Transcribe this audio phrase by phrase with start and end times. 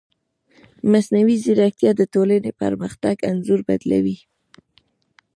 [0.91, 4.17] مصنوعي ځیرکتیا د ټولنې د پرمختګ انځور بدلوي.